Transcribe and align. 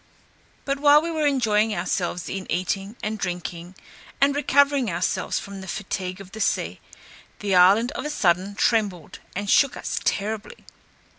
But 0.65 0.79
while 0.79 0.99
we 0.99 1.11
were 1.11 1.27
enjoying 1.27 1.75
ourselves 1.75 2.27
in 2.27 2.51
eating 2.51 2.95
and 3.03 3.19
drinking, 3.19 3.75
and 4.19 4.35
recovering 4.35 4.89
ourselves 4.89 5.37
from 5.37 5.61
the 5.61 5.67
fatigue 5.67 6.19
of 6.19 6.31
the 6.31 6.41
sea, 6.41 6.79
the 7.37 7.53
island 7.53 7.91
on 7.93 8.07
a 8.07 8.09
sudden 8.09 8.55
trembled, 8.55 9.19
and 9.35 9.47
shook 9.47 9.77
us 9.77 9.99
terribly. 10.03 10.65